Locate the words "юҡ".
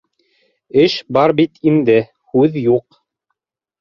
2.67-2.99